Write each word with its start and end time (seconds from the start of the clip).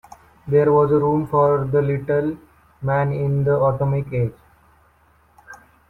There 0.47 0.71
was 0.71 0.89
room 0.89 1.27
for 1.27 1.65
the 1.65 1.79
Little 1.79 2.35
Man 2.81 3.13
in 3.13 3.43
the 3.43 3.63
atomic 3.63 4.11
age. 4.11 4.33